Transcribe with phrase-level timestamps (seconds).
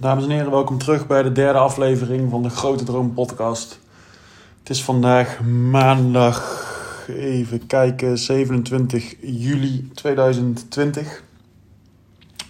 [0.00, 3.80] Dames en heren, welkom terug bij de derde aflevering van de Grote Droom Podcast.
[4.58, 6.66] Het is vandaag maandag,
[7.08, 11.22] even kijken, 27 juli 2020.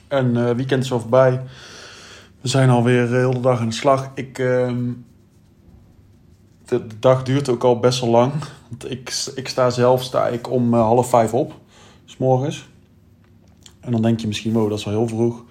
[0.08, 1.42] Een uh, weekend is voorbij.
[2.40, 4.10] We zijn alweer de hele dag aan de slag.
[4.14, 4.94] Ik, de,
[6.66, 8.32] de, dag duurt ook al best wel lang.
[8.68, 11.54] Want ik, ik sta zelf sta ik om uh, half vijf op,
[12.04, 12.68] s morgens.
[13.80, 15.44] En dan denk je misschien, wow, dat is wel heel vroeg.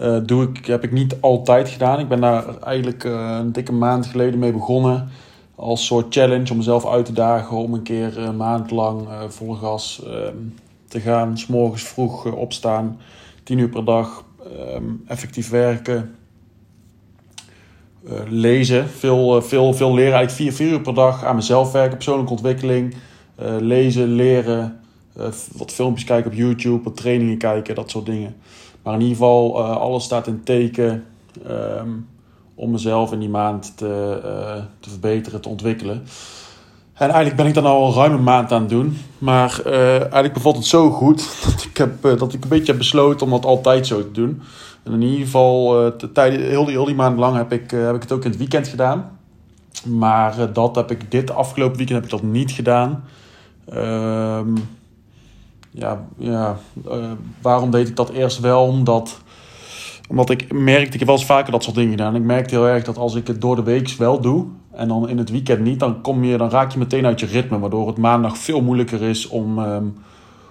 [0.00, 2.00] Uh, doe ik, heb ik niet altijd gedaan.
[2.00, 5.08] Ik ben daar eigenlijk uh, een dikke maand geleden mee begonnen.
[5.54, 9.54] Als soort challenge om mezelf uit te dagen om een keer een maand lang vol
[9.54, 10.36] gas ehm,
[10.88, 11.38] te gaan.
[11.38, 12.98] S morgens vroeg opstaan,
[13.42, 16.14] 10 uur per dag, ehm, effectief werken.
[18.28, 20.14] lezen, veel, veel, veel leren.
[20.14, 22.94] Eigenlijk 4, 4 uur per dag aan mezelf werken, persoonlijke ontwikkeling.
[23.58, 24.80] lezen, leren,
[25.56, 28.36] wat filmpjes kijken op YouTube, wat trainingen kijken, dat soort dingen.
[28.86, 31.04] Maar in ieder geval, uh, alles staat in teken
[31.48, 32.08] um,
[32.54, 36.02] om mezelf in die maand te, uh, te verbeteren, te ontwikkelen.
[36.92, 38.98] En eigenlijk ben ik dan al een maand aan het doen.
[39.18, 42.78] Maar uh, eigenlijk bevalt het zo goed dat ik, heb, dat ik een beetje heb
[42.78, 44.42] besloten om dat altijd zo te doen.
[44.82, 47.94] En in ieder geval, de tijd, heel, die, heel die maand lang heb ik, heb
[47.94, 49.18] ik het ook in het weekend gedaan.
[49.84, 53.04] Maar dat heb ik dit afgelopen weekend heb ik dat niet gedaan.
[53.74, 54.54] Um,
[55.76, 56.56] ja, ja
[56.88, 57.10] uh,
[57.42, 58.66] waarom deed ik dat eerst wel?
[58.66, 59.20] Omdat,
[60.08, 62.16] omdat ik merkte, ik heb wel eens vaker dat soort dingen gedaan.
[62.16, 65.08] Ik merkte heel erg dat als ik het door de week wel doe en dan
[65.08, 67.58] in het weekend niet, dan, kom je, dan raak je meteen uit je ritme.
[67.58, 69.96] Waardoor het maandag veel moeilijker is om, um,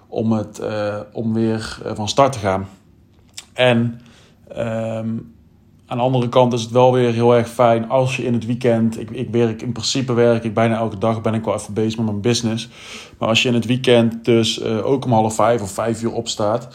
[0.07, 2.67] om, het, uh, om weer van start te gaan.
[3.53, 4.01] En
[4.57, 5.34] um,
[5.87, 8.45] aan de andere kant is het wel weer heel erg fijn als je in het
[8.45, 8.99] weekend.
[8.99, 11.97] Ik, ik werk in principe werk ik bijna elke dag ben ik wel even bezig
[11.97, 12.69] met mijn business.
[13.17, 16.11] Maar als je in het weekend dus uh, ook om half vijf of vijf uur
[16.11, 16.67] opstaat.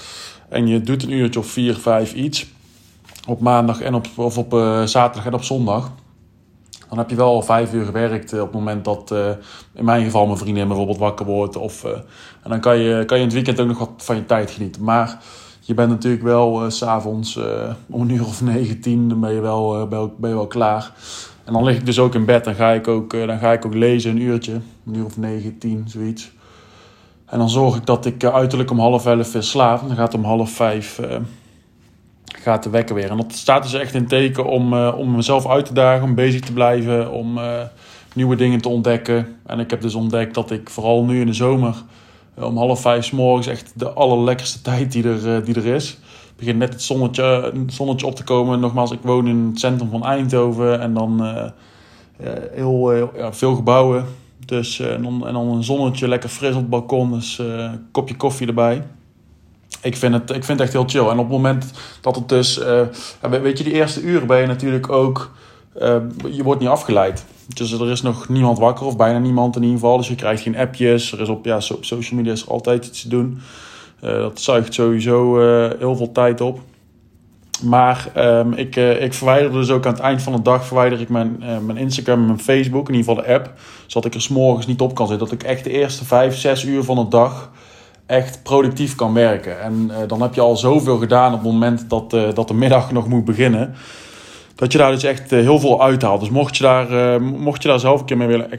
[0.48, 2.46] En je doet een uurtje of vier, vijf iets.
[3.28, 5.92] Op maandag en op, of op uh, zaterdag en op zondag.
[6.88, 9.14] Dan heb je wel al vijf uur gewerkt op het moment dat
[9.74, 11.56] in mijn geval mijn vriendin bijvoorbeeld wakker wordt.
[11.56, 14.26] Of, en dan kan je, kan je in het weekend ook nog wat van je
[14.26, 14.84] tijd genieten.
[14.84, 15.18] Maar
[15.70, 17.44] je bent natuurlijk wel uh, s'avonds uh,
[17.90, 19.88] om een uur of negen, tien, dan ben je, wel, uh,
[20.18, 20.92] ben je wel klaar.
[21.44, 23.66] En dan lig ik dus ook in bed, dan ga ik ook, dan ga ik
[23.66, 24.52] ook lezen een uurtje,
[24.86, 26.32] een uur of negen, tien, zoiets.
[27.26, 29.80] En dan zorg ik dat ik uiterlijk om half elf weer slaap.
[29.86, 31.00] Dan gaat om half vijf
[32.24, 33.10] gaat de wekker weer.
[33.10, 36.40] En dat staat dus echt in teken om, om mezelf uit te dagen, om bezig
[36.40, 37.38] te blijven, om
[38.14, 39.36] nieuwe dingen te ontdekken.
[39.46, 41.74] En ik heb dus ontdekt dat ik vooral nu in de zomer
[42.42, 45.98] om half vijf s morgens echt de allerlekkerste tijd die er, die er is.
[46.36, 48.60] Begint net het zonnetje, zonnetje op te komen.
[48.60, 51.44] Nogmaals, ik woon in het centrum van Eindhoven en dan uh,
[52.52, 54.04] heel, heel ja, veel gebouwen.
[54.46, 58.16] Dus, en, dan, en dan een zonnetje lekker fris op het balkon, dus een kopje
[58.16, 58.82] koffie erbij.
[59.82, 61.10] Ik vind, het, ik vind het echt heel chill.
[61.10, 62.60] En op het moment dat het dus,
[63.20, 65.30] weet je, die eerste uren ben je natuurlijk ook,
[66.30, 67.24] je wordt niet afgeleid.
[67.54, 69.96] Dus er is nog niemand wakker, of bijna niemand in ieder geval.
[69.96, 71.12] Dus je krijgt geen appjes.
[71.12, 73.40] Er is op, ja, social media is er altijd iets te doen.
[74.04, 76.60] Uh, dat zuigt sowieso uh, heel veel tijd op.
[77.62, 81.00] Maar um, ik, uh, ik verwijder dus ook aan het eind van de dag verwijder
[81.00, 83.52] ik mijn, mijn Instagram en mijn Facebook, in ieder geval de app.
[83.86, 85.28] Zodat ik er s'morgens niet op kan zitten.
[85.28, 87.50] Dat ik echt de eerste vijf, zes uur van de dag
[88.06, 89.60] echt productief kan werken.
[89.60, 93.08] En dan heb je al zoveel gedaan op het moment dat, dat de middag nog
[93.08, 93.74] moet beginnen
[94.60, 96.20] dat je daar dus echt heel veel uithaalt.
[96.20, 98.50] Dus mocht je daar, uh, mocht je daar zelf een keer mee willen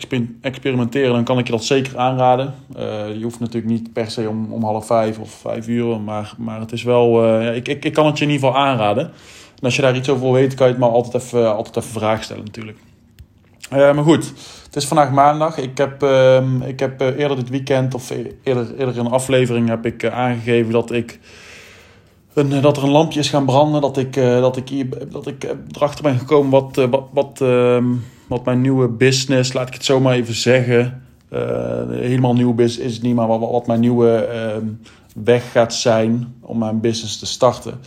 [0.42, 2.54] experimenteren, dan kan ik je dat zeker aanraden.
[2.78, 2.82] Uh,
[3.18, 6.60] je hoeft natuurlijk niet per se om, om half vijf of vijf uur, maar, maar
[6.60, 9.04] het is wel, ik, ik, ik kan het je in ieder geval aanraden.
[9.56, 11.78] En als je daar iets over wil weten, kan je het maar altijd even, altijd
[11.78, 12.78] even vragen stellen natuurlijk.
[13.70, 14.34] maar goed,
[14.66, 15.58] het is vandaag maandag.
[15.58, 18.10] Ik heb, ehm, ik heb eerder dit weekend, of
[18.44, 21.20] eerder, eerder in een aflevering, heb ik aangegeven dat ik
[22.34, 23.82] een, dat er een lampje is gaan branden.
[23.82, 27.84] Dat ik, uh, dat ik, hier, dat ik erachter ben gekomen wat, wat, wat, uh,
[28.28, 31.04] wat mijn nieuwe business, laat ik het zo maar even zeggen.
[31.90, 34.66] helemaal nieuw business is het niet, maar wat, wat mijn nieuwe ehm,
[35.16, 37.80] weg gaat zijn om mijn business te starten.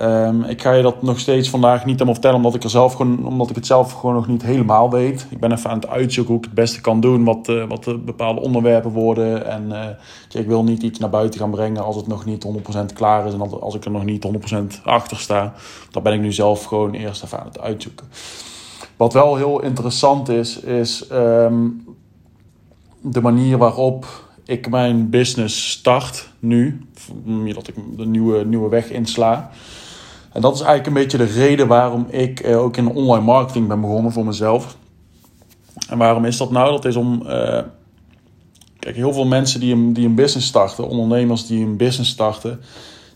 [0.00, 2.92] Um, ik ga je dat nog steeds vandaag niet helemaal vertellen, omdat ik, er zelf
[2.92, 5.26] gewoon, omdat ik het zelf gewoon nog niet helemaal weet.
[5.30, 7.84] Ik ben even aan het uitzoeken hoe ik het beste kan doen, wat, uh, wat
[7.84, 9.46] de bepaalde onderwerpen worden.
[9.46, 12.92] En uh, ik wil niet iets naar buiten gaan brengen als het nog niet 100%
[12.94, 14.26] klaar is en als ik er nog niet
[14.80, 15.54] 100% achter sta.
[15.90, 18.06] Dan ben ik nu zelf gewoon eerst even aan het uitzoeken.
[18.96, 21.84] Wat wel heel interessant is, is um,
[23.00, 24.06] de manier waarop
[24.44, 26.86] ik mijn business start nu.
[27.54, 29.50] Dat ik de nieuwe, nieuwe weg insla.
[30.36, 33.68] En dat is eigenlijk een beetje de reden waarom ik eh, ook in online marketing
[33.68, 34.76] ben begonnen voor mezelf.
[35.88, 36.70] En waarom is dat nou?
[36.70, 37.22] Dat is om.
[37.22, 37.28] Uh,
[38.78, 42.60] kijk, heel veel mensen die een, die een business starten, ondernemers die een business starten,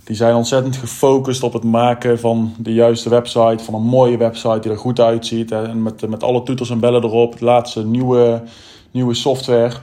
[0.05, 4.61] Die zijn ontzettend gefocust op het maken van de juiste website, van een mooie website
[4.61, 5.51] die er goed uitziet.
[5.51, 8.43] En met, met alle toeters en bellen erop, het laatste nieuwe,
[8.91, 9.77] nieuwe software.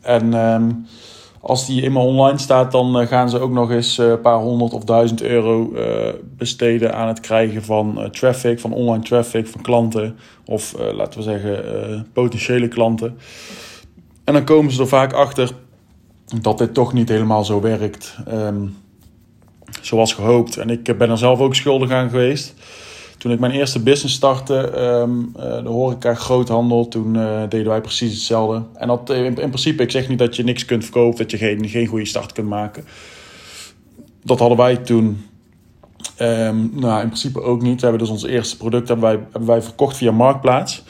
[0.00, 0.70] En ehm,
[1.40, 4.38] als die eenmaal online staat, dan eh, gaan ze ook nog eens eh, een paar
[4.38, 9.60] honderd of duizend euro uh, besteden aan het krijgen van traffic, van online traffic, van
[9.60, 10.16] klanten.
[10.44, 13.18] Of laten we zeggen potentiële klanten.
[14.24, 15.50] En dan komen ze er vaak achter
[16.40, 18.76] dat dit toch niet helemaal zo werkt um,
[19.80, 20.56] zoals gehoopt.
[20.56, 22.54] En ik ben er zelf ook schuldig aan geweest.
[23.20, 28.12] Toen ik mijn eerste business startte, um, de horeca groothandel, toen uh, deden wij precies
[28.12, 28.62] hetzelfde.
[28.74, 31.36] En dat in, in, principe, ik zeg niet dat je niks kunt verkopen, dat je
[31.36, 32.84] geen, geen goede start kunt maken.
[34.22, 35.24] Dat hadden wij toen
[36.18, 37.74] um, nou, in principe ook niet.
[37.80, 40.84] We hebben dus ons eerste product hebben wij, hebben wij verkocht via Marktplaats.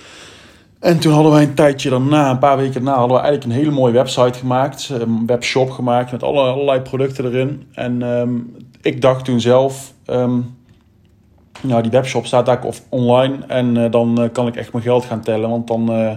[0.80, 3.64] En toen hadden wij een tijdje daarna, een paar weken daarna, hadden we eigenlijk een
[3.64, 4.88] hele mooie website gemaakt.
[4.88, 7.62] Een webshop gemaakt met alle, allerlei producten erin.
[7.72, 8.02] En
[8.80, 9.92] ik dacht toen zelf,
[11.62, 15.04] nou die webshop staat eigenlijk online en uh, dan uh, kan ik echt mijn geld
[15.04, 15.50] gaan tellen.
[15.50, 16.12] Want dan, uh,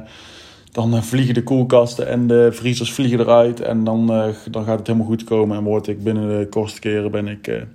[0.72, 3.62] dan vliegen de koelkasten en de vriezers vliegen eruit.
[3.62, 4.08] En dan,
[4.52, 7.66] dan gaat het helemaal goed komen en word ik binnen de kortste keren ben ik,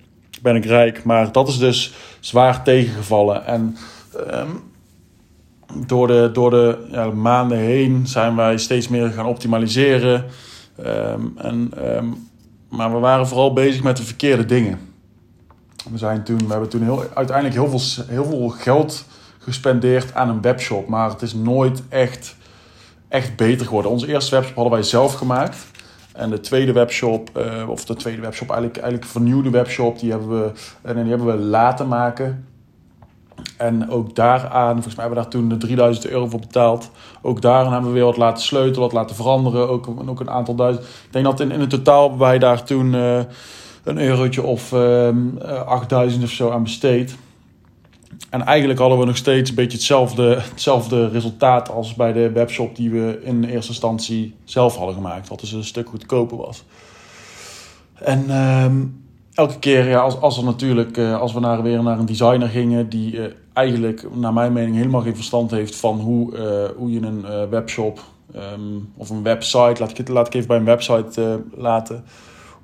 [0.42, 1.04] ben ik rijk.
[1.04, 3.46] Maar dat is dus zwaar tegengevallen.
[3.46, 3.76] En...
[4.32, 4.66] Um,
[5.86, 10.24] door de, door de ja, maanden heen zijn wij steeds meer gaan optimaliseren.
[10.86, 12.28] Um, en, um,
[12.68, 14.78] maar we waren vooral bezig met de verkeerde dingen.
[15.90, 19.04] We, zijn toen, we hebben toen heel, uiteindelijk heel veel, heel veel geld
[19.38, 20.88] gespendeerd aan een webshop.
[20.88, 22.36] Maar het is nooit echt,
[23.08, 23.90] echt beter geworden.
[23.90, 25.66] Onze eerste webshop hadden wij zelf gemaakt.
[26.12, 30.28] En de tweede webshop, uh, of de tweede webshop, eigenlijk, eigenlijk vernieuwde webshop, die hebben
[30.28, 30.52] we,
[30.82, 32.46] en die hebben we laten maken.
[33.56, 36.90] En ook daaraan, volgens mij hebben we daar toen 3000 euro voor betaald.
[37.22, 39.68] Ook daaraan hebben we weer wat laten sleutelen, wat laten veranderen.
[39.68, 40.86] Ook, ook een aantal duizend.
[40.86, 43.20] Ik denk dat in, in het totaal wij daar toen uh,
[43.88, 47.16] een eurotje of uh, ehm, 8000 of zo aan besteed.
[48.30, 52.76] En eigenlijk hadden we nog steeds een beetje hetzelfde, hetzelfde resultaat als bij de webshop
[52.76, 55.28] die we in eerste instantie zelf hadden gemaakt.
[55.28, 56.64] Wat dus een stuk goedkoper was.
[57.94, 58.24] En...
[58.28, 58.66] Uh,
[59.34, 62.48] elke keer, ja, als, als, er natuurlijk, uh, als we naar, weer naar een designer
[62.48, 66.36] gingen die uh, eigenlijk, naar mijn mening, helemaal geen verstand heeft van hoe,
[66.76, 68.00] hoe je een webshop
[68.36, 72.04] um, of een website, laat ik het, laat ik even bij een website laten,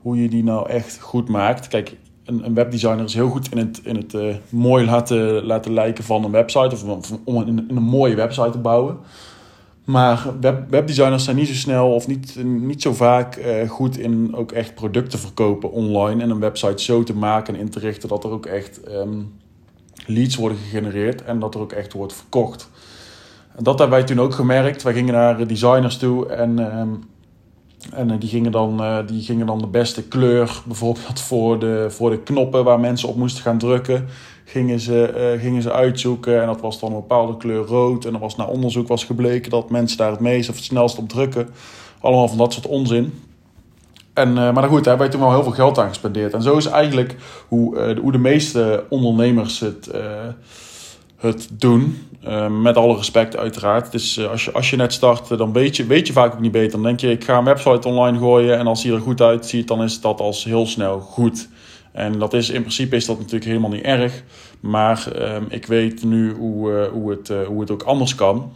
[0.05, 1.69] hoe je die nou echt goed maakt.
[1.69, 4.15] Kijk, een, een webdesigner is heel goed in het, in het
[4.49, 8.59] mooi laten, laten lijken van een website of, of om een, een mooie website te
[8.59, 8.97] bouwen.
[9.85, 14.35] Maar web, webdesigners zijn niet zo snel of niet, niet zo vaak uh, goed in
[14.35, 16.23] ook echt producten verkopen online.
[16.23, 19.33] En een website zo te maken en in te richten dat er ook echt um,
[20.07, 22.71] leads worden gegenereerd en dat er ook echt wordt verkocht.
[23.57, 24.83] En dat hebben wij toen ook gemerkt.
[24.83, 27.05] Wij gingen naar designers toe en, um,
[27.93, 31.87] en uh, die, gingen dan, uh, die gingen dan de beste kleur bijvoorbeeld voor de,
[31.89, 34.07] voor de knoppen waar mensen op moesten gaan drukken
[34.45, 36.41] gingen ze, uh, gingen ze uitzoeken.
[36.41, 38.05] En dat was dan een bepaalde kleur rood.
[38.05, 40.99] En er was na onderzoek was gebleken dat mensen daar het meest of het snelst
[40.99, 41.49] op drukken.
[42.01, 43.23] Allemaal van dat soort onzin.
[44.13, 46.33] En, maar goed, daar wij toen wel heel veel geld aan gespendeerd.
[46.33, 47.17] En zo is eigenlijk
[47.49, 49.91] hoe, hoe de meeste ondernemers het,
[51.25, 51.99] het doen.
[52.63, 53.93] met alle respect uiteraard.
[53.93, 56.53] Dus als, je, als je net start, dan weet je, weet je vaak ook niet
[56.53, 56.71] beter.
[56.71, 58.59] Dan denk je, ik ga een website online gooien.
[58.59, 61.49] En als die er goed uitziet, dan is dat als heel snel goed.
[61.95, 64.23] En dat is in principe is dat natuurlijk helemaal niet erg.
[64.61, 68.53] Maar um, ik weet nu hoe, uh, hoe, het, uh, hoe het ook anders kan.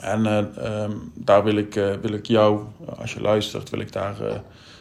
[0.00, 2.60] En uh, um, daar wil ik, wil ik jou,
[2.98, 4.16] als je luistert, wil ik daar.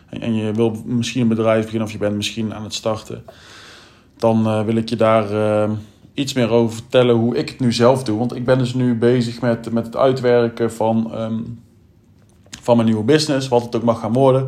[0.09, 3.23] En, en, je wil misschien een bedrijf beginnen of je bent misschien aan het starten.
[4.17, 5.71] Dan wil ik je daar ehm,
[6.13, 8.17] iets meer over vertellen hoe ik het nu zelf doe.
[8.17, 11.63] Want ik ben dus nu bezig met, met het uitwerken van, um,
[12.61, 14.47] van mijn nieuwe business, wat het ook mag gaan worden.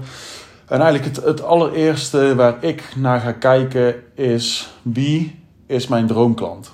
[0.68, 6.74] En eigenlijk het, het allereerste waar ik naar ga kijken is wie is mijn droomklant?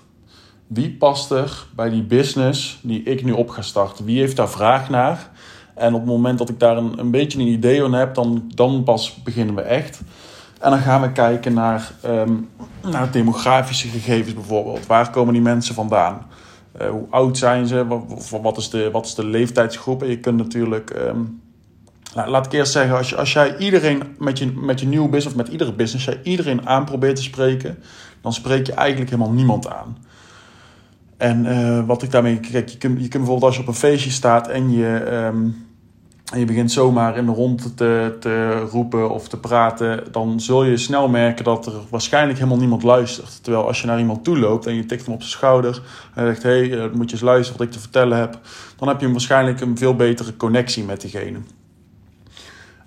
[0.67, 4.05] Wie past er bij die business die ik nu op ga starten?
[4.05, 5.31] Wie heeft daar vraag naar?
[5.75, 8.51] En op het moment dat ik daar een, een beetje een idee van heb, dan,
[8.55, 10.01] dan pas beginnen we echt.
[10.59, 12.49] En dan gaan we kijken naar, um,
[12.91, 14.85] naar demografische gegevens bijvoorbeeld.
[14.85, 16.25] Waar komen die mensen vandaan?
[16.81, 17.87] Uh, hoe oud zijn ze?
[17.87, 20.03] Wat, wat, is de, wat is de leeftijdsgroep?
[20.03, 20.93] En je kunt natuurlijk
[22.17, 25.09] nou, laat ik eerst zeggen, als, je, als jij iedereen met je, met je nieuwe
[25.09, 27.77] business, of met iedere business, jij iedereen aan probeert te spreken,
[28.21, 29.97] dan spreek je eigenlijk helemaal niemand aan.
[31.17, 33.73] En uh, wat ik daarmee, kijk, je kunt, je kunt bijvoorbeeld als je op een
[33.73, 35.66] feestje staat en je, um,
[36.33, 40.63] en je begint zomaar in de rond te, te roepen of te praten, dan zul
[40.63, 43.43] je snel merken dat er waarschijnlijk helemaal niemand luistert.
[43.43, 45.81] Terwijl als je naar iemand toe loopt en je tikt hem op zijn schouder
[46.13, 48.39] en zegt: hé, hey, uh, moet je eens luisteren wat ik te vertellen heb,
[48.77, 51.37] dan heb je waarschijnlijk een veel betere connectie met diegene.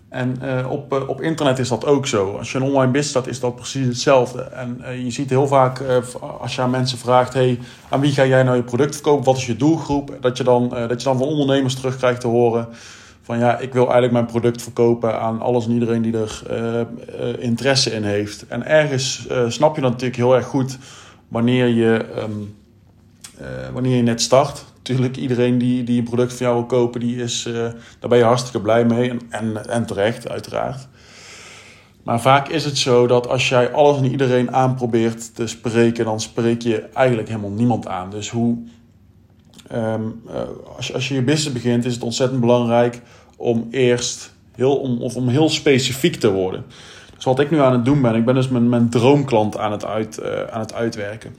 [0.09, 2.37] En uh, op, uh, op internet is dat ook zo.
[2.37, 4.42] Als je een online business staat, is dat precies hetzelfde.
[4.42, 5.82] En je ziet heel vaak,
[6.40, 7.35] als je aan mensen vraagt...
[7.35, 9.25] Hey, aan wie ga jij nou je product verkopen?
[9.25, 10.16] Wat is je doelgroep?
[10.20, 12.68] Dat je dan, dat je dan van ondernemers terugkrijgt te horen...
[13.30, 16.42] van ja, ik wil eigenlijk mijn product verkopen aan alles en iedereen die er
[17.38, 18.46] interesse in heeft.
[18.46, 20.78] En ergens snap je dan natuurlijk heel erg goed
[21.28, 22.56] wanneer je, um,
[23.72, 27.16] wanneer je net start natuurlijk, iedereen die, die een product van jou wil kopen, die
[27.16, 27.49] is,
[27.99, 29.12] daar ben je hartstikke blij mee.
[29.28, 30.88] En, en, terecht, uiteraard.
[32.02, 36.20] Maar vaak is het zo dat als jij alles en iedereen aanprobeert te spreken, dan
[36.20, 38.10] spreek je eigenlijk helemaal niemand aan.
[38.10, 38.58] Dus hoe,
[39.72, 39.94] uh,
[40.76, 43.00] als, als je je business begint, is het ontzettend belangrijk
[43.40, 46.64] om eerst heel, om, of om heel specifiek te worden.
[47.14, 49.73] Dus wat ik nu aan het doen ben, ik ben dus mijn, mijn droomklant aan
[49.73, 51.35] het, uit, uh, aan het uitwerken.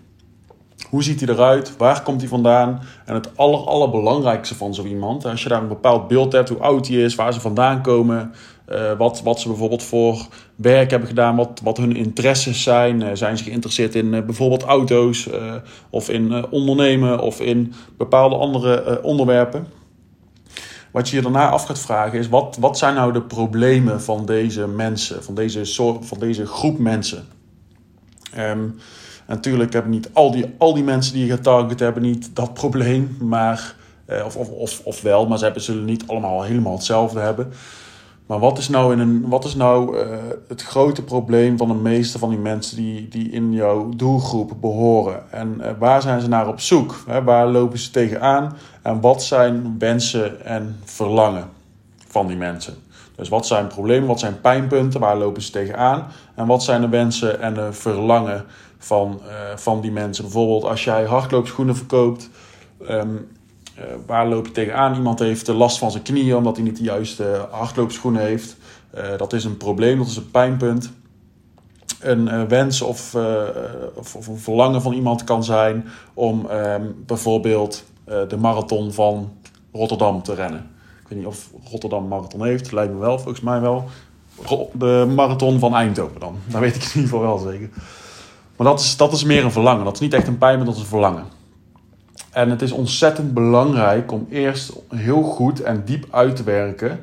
[0.90, 1.78] Hoe ziet hij eruit?
[1.78, 2.82] Waar komt hij vandaan?
[3.06, 6.58] En het aller, allerbelangrijkste van zo iemand, als je daar een bepaald beeld hebt, hoe
[6.58, 8.32] oud hij is, waar ze vandaan komen,
[8.70, 13.02] uh, wat, wat ze bijvoorbeeld voor werk hebben gedaan, wat, wat hun interesses zijn.
[13.02, 15.30] Uh, zijn ze geïnteresseerd in bijvoorbeeld auto's
[15.90, 19.68] of in ondernemen of in bepaalde andere onderwerpen.
[20.92, 24.26] Wat je je daarna af gaat vragen is, wat, wat zijn nou de problemen van
[24.26, 27.26] deze mensen, van deze, soort, van deze groep mensen?
[28.38, 28.76] Um,
[29.28, 33.18] natuurlijk hebben niet al die, al die mensen die je getarget hebben niet dat probleem.
[33.20, 37.20] Maar, eh, of, of, of, of wel, maar ze hebben, zullen niet allemaal helemaal hetzelfde
[37.20, 37.54] hebben.
[38.32, 41.74] Maar wat is nou, in een, wat is nou uh, het grote probleem van de
[41.74, 45.32] meeste van die mensen die, die in jouw doelgroep behoren?
[45.32, 47.04] En uh, waar zijn ze naar op zoek?
[47.08, 47.24] Hè?
[47.24, 48.58] Waar lopen ze tegenaan?
[48.82, 51.50] En wat zijn wensen en verlangen
[52.08, 52.76] van die mensen?
[53.16, 56.08] Dus wat zijn problemen, wat zijn pijnpunten, waar lopen ze tegenaan?
[56.36, 58.46] En wat zijn de wensen en de verlangen
[58.78, 60.24] van, uh, van die mensen.
[60.24, 62.30] Bijvoorbeeld als jij hardloopschoenen verkoopt,
[62.90, 63.28] um,
[63.78, 64.96] uh, waar loop je tegenaan?
[64.96, 68.58] Iemand heeft last van zijn knieën omdat hij niet de juiste hardloopschoenen heeft.
[69.18, 70.92] Dat is een probleem, dat is een pijnpunt.
[72.00, 73.16] Een wens of,
[73.96, 79.32] of, of, een verlangen van iemand kan zijn om um, bijvoorbeeld de marathon van
[79.72, 80.70] Rotterdam te rennen.
[81.02, 83.86] Ik weet niet of Rotterdam marathon heeft, lijkt me wel, volgens mij wel.
[84.74, 87.70] De marathon van Eindhoven dan, dat weet ik in ieder geval wel zeker.
[88.56, 89.84] Maar dat is, dat is meer een verlangen.
[89.84, 91.26] Dat is niet echt een pijn, maar dat is een verlangen.
[92.30, 97.00] En het is ontzettend belangrijk om eerst heel goed en diep uit te werken.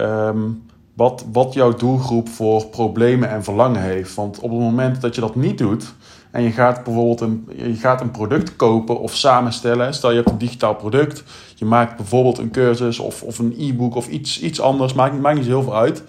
[0.00, 0.62] Um,
[0.94, 4.14] wat, wat jouw doelgroep voor problemen en verlangen heeft.
[4.14, 5.94] Want op het moment dat je dat niet doet.
[6.30, 9.94] En je gaat bijvoorbeeld een, je gaat een product kopen of samenstellen.
[9.94, 11.24] Stel je hebt een digitaal product.
[11.54, 14.92] Je maakt bijvoorbeeld een cursus of, of een e-book of iets, iets anders.
[14.92, 16.02] Maakt, maakt niet heel veel uit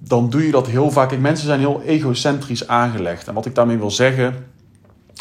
[0.00, 1.08] dan doe je dat heel vaak.
[1.08, 3.28] Kijk, mensen zijn heel egocentrisch aangelegd.
[3.28, 4.34] En wat ik daarmee wil zeggen,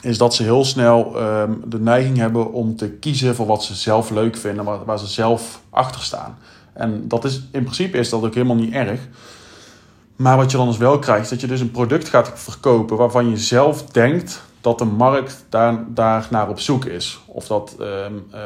[0.02, 3.76] is dat ze heel snel um, de neiging hebben om te kiezen voor wat ze
[3.76, 6.38] zelf leuk vinden, waar, waar ze zelf achter staan.
[6.74, 9.00] En dat is, in principe is dat ook helemaal niet erg.
[10.16, 13.30] Maar wat je dan dus wel krijgt, dat je dus een product gaat verkopen waarvan
[13.30, 17.20] je zelf denkt dat de markt daar, daar naar op zoek is.
[17.26, 18.40] Of dat, um, uh,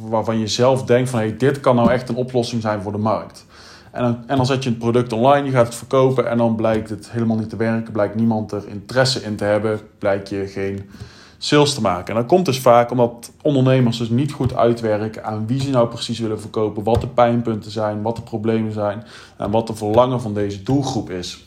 [0.00, 2.98] waarvan je zelf denkt van hey, dit kan nou echt een oplossing zijn voor de
[2.98, 3.46] markt.
[3.94, 6.90] En dan, en zet je het product online, je gaat het verkopen en dan blijkt
[6.90, 7.92] het helemaal niet te werken.
[7.92, 9.80] Blijkt niemand er interesse in te hebben.
[9.98, 10.90] Blijkt je geen
[11.38, 12.14] sales te maken.
[12.14, 15.88] En dat komt dus vaak omdat ondernemers dus niet goed uitwerken aan wie ze nou
[15.88, 16.82] precies willen verkopen.
[16.82, 19.04] Wat de pijnpunten zijn, wat de problemen zijn
[19.36, 21.44] en wat de verlangen van deze doelgroep is.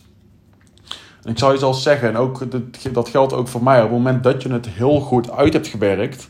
[1.24, 2.44] En ik zou je zelfs zeggen, en ook,
[2.92, 5.68] dat geldt ook voor mij, op het moment dat je het heel goed uit hebt
[5.68, 6.30] gewerkt,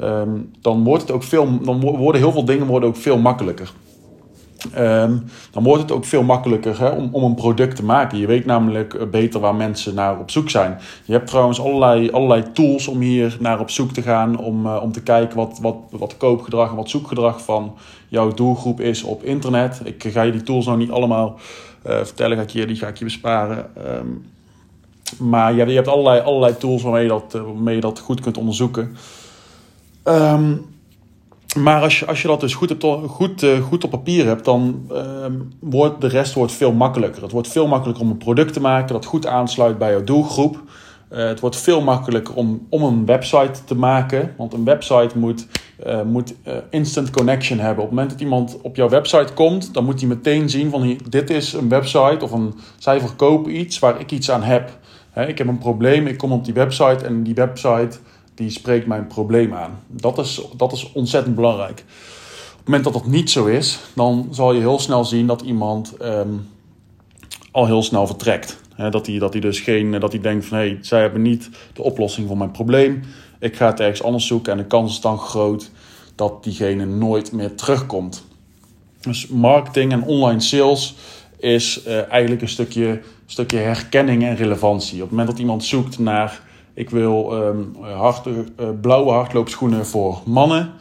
[0.00, 3.72] ehm, dan, wordt het ook veel, dan worden heel veel dingen worden ook veel makkelijker.
[4.78, 8.18] Um, dan wordt het ook veel makkelijker hè, om, om een product te maken.
[8.18, 10.78] Je weet namelijk eh, beter waar mensen naar op zoek zijn.
[11.04, 14.38] Je hebt trouwens allerlei, allerlei tools om hier naar op zoek te gaan.
[14.38, 17.74] Om, uh, om te kijken wat, wat, wat koopgedrag en wat zoekgedrag van
[18.08, 19.80] jouw doelgroep is op internet.
[19.84, 21.34] Ik ga je die tools nou niet allemaal
[21.86, 23.70] uh, vertellen, ga ik je, die ga ik je besparen.
[23.98, 24.24] Um,
[25.18, 28.38] maar je hebt, je hebt allerlei, allerlei tools waarmee je, dat, je dat goed kunt
[28.38, 28.96] onderzoeken.
[30.04, 30.75] Um,
[31.56, 34.44] maar als je, als je dat dus goed, hebt, goed, uh, goed op papier hebt,
[34.44, 35.26] dan uh,
[35.60, 37.22] wordt de rest wordt veel makkelijker.
[37.22, 40.62] Het wordt veel makkelijker om een product te maken dat goed aansluit bij jouw doelgroep.
[41.10, 44.34] Uh, het wordt veel makkelijker om, om een website te maken.
[44.36, 45.46] Want een website moet,
[45.86, 46.34] uh, moet
[46.70, 47.84] instant connection hebben.
[47.84, 50.98] Op het moment dat iemand op jouw website komt, dan moet hij meteen zien van
[51.08, 54.78] dit is een website of een, zij verkopen iets waar ik iets aan heb.
[55.10, 57.98] He, ik heb een probleem, ik kom op die website en die website
[58.36, 59.82] die spreekt mijn probleem aan.
[59.86, 61.80] Dat is, dat is ontzettend belangrijk.
[61.80, 65.40] Op het moment dat dat niet zo is, dan zal je heel snel zien dat
[65.40, 66.48] iemand um,
[67.50, 68.60] al heel snel vertrekt.
[68.90, 71.82] dat hij dat dus geen, dat hij denkt van hé, hey, zij hebben niet de
[71.82, 73.02] oplossing voor mijn probleem.
[73.38, 75.70] Ik ga het ergens anders zoeken en de kans is dan groot
[76.14, 78.24] dat diegene nooit meer terugkomt.
[79.00, 80.94] Dus marketing en online sales
[81.38, 84.94] is eigenlijk een stukje, stukje herkenning en relevantie.
[84.94, 86.40] Op het moment dat iemand zoekt naar
[86.76, 88.28] ik wil um, hard,
[88.80, 90.72] blauwe hardloopschoenen voor mannen.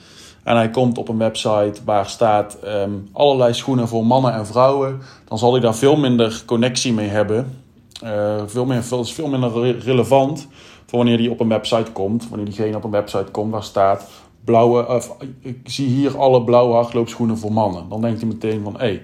[0.43, 5.01] En hij komt op een website waar staat um, allerlei schoenen voor mannen en vrouwen.
[5.27, 7.57] Dan zal hij daar veel minder connectie mee hebben.
[8.03, 10.47] Uh, veel, meer, veel, veel minder relevant
[10.85, 12.29] voor wanneer hij op een website komt.
[12.29, 14.07] Wanneer diegene op een website komt waar staat
[14.43, 15.01] blauwe,
[15.41, 17.89] ik zie hier alle blauwe hardloopschoenen voor mannen.
[17.89, 19.01] Dan denkt hij meteen van, hé, hey,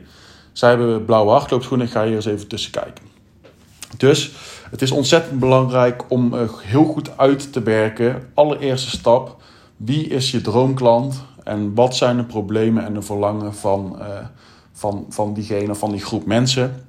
[0.52, 3.11] zij hebben blauwe hardloopschoenen, ik ga hier eens even tussen kijken.
[3.98, 4.32] Dus
[4.70, 8.24] het is ontzettend belangrijk om uh, heel goed uit te werken.
[8.34, 9.42] Allereerste stap,
[9.78, 14.06] wie is je droomklant en wat zijn de problemen en de verlangen van, uh,
[14.72, 16.86] van, van diegene, van die groep mensen.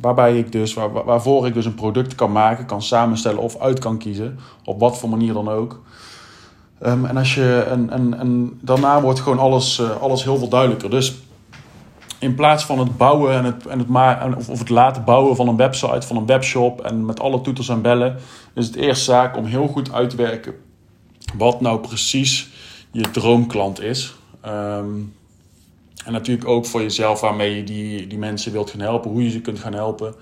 [0.00, 3.78] Waarbij ik dus, waar, waarvoor ik dus een product kan maken, kan samenstellen of uit
[3.78, 4.38] kan kiezen.
[4.64, 5.82] Op wat voor manier dan ook.
[6.86, 10.48] Um, en, als je, en, en, en daarna wordt gewoon alles, uh, alles heel veel
[10.48, 10.90] duidelijker.
[10.90, 11.14] Dus
[12.24, 15.56] in plaats van het bouwen en het, en het of, het laten bouwen van een
[15.56, 18.16] website, van een webshop en met alle toeters en bellen,
[18.54, 20.54] is het eerst zaak om heel goed uit te werken
[21.36, 22.48] wat nou precies
[22.90, 24.14] je droomklant is.
[24.46, 25.14] Um,
[26.04, 29.30] en natuurlijk ook voor jezelf waarmee je die, die mensen wilt gaan helpen, hoe je
[29.30, 30.14] ze kunt gaan helpen.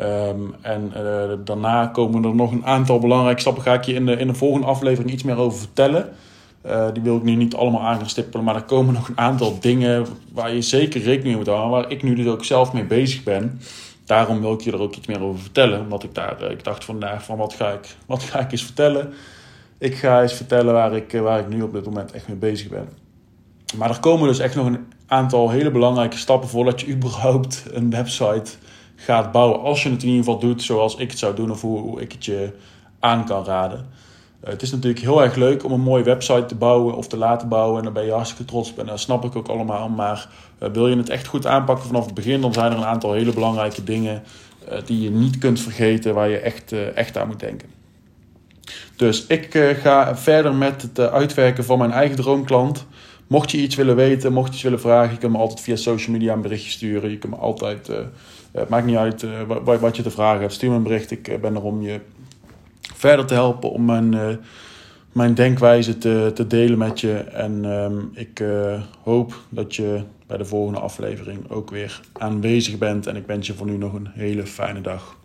[0.00, 3.62] Um, en uh, daarna komen er nog een aantal belangrijke stappen.
[3.62, 6.08] Ga ik je in de, in de volgende aflevering iets meer over vertellen.
[6.66, 8.44] Uh, die wil ik nu niet allemaal aan gaan stippelen.
[8.44, 11.70] Maar er komen nog een aantal dingen waar je zeker rekening mee moet houden.
[11.70, 13.60] Waar ik nu dus ook zelf mee bezig ben.
[14.04, 15.80] Daarom wil ik je er ook iets meer over vertellen.
[15.80, 18.64] Omdat ik daar, uh, ik dacht vandaag van wat ga ik, wat ga ik eens
[18.64, 19.12] vertellen.
[19.78, 22.68] Ik ga eens vertellen waar ik, waar ik nu op dit moment echt mee bezig
[22.68, 22.88] ben.
[23.76, 27.90] Maar er komen dus echt nog een aantal hele belangrijke stappen voordat je überhaupt een
[27.90, 28.50] website
[28.96, 29.60] gaat bouwen.
[29.60, 32.12] Als je het in ieder geval doet zoals ik het zou doen of hoe ik
[32.12, 32.52] het je
[32.98, 33.86] aan kan raden.
[34.44, 37.16] Uh, het is natuurlijk heel erg leuk om een mooie website te bouwen of te
[37.16, 37.78] laten bouwen.
[37.78, 38.78] En daar ben je hartstikke trots op.
[38.78, 39.88] En dat snap ik ook allemaal.
[39.88, 40.28] Maar
[40.62, 43.12] uh, wil je het echt goed aanpakken vanaf het begin, dan zijn er een aantal
[43.12, 44.22] hele belangrijke dingen
[44.68, 47.68] uh, die je niet kunt vergeten, waar je echt, echt aan moet denken.
[48.96, 52.86] Dus ik ga verder met het uitwerken van mijn eigen droomklant.
[53.26, 55.76] Mocht je iets willen weten, mocht je iets willen vragen, je kunt me altijd via
[55.76, 57.10] social media een berichtje sturen.
[57.10, 57.90] Je kunt me altijd,
[58.52, 59.26] het maakt niet uit
[59.80, 61.10] wat, je te vragen hebt, stuur me een bericht.
[61.10, 62.00] Ik ben er om je
[63.00, 64.38] verder te helpen, om mijn,
[65.12, 67.12] mijn denkwijze te, te delen met je.
[67.18, 68.44] En um, ik
[69.02, 73.06] hoop dat je bij de volgende aflevering ook weer aanwezig bent.
[73.06, 75.16] En ik wens je voor nu nog een hele fijne dag.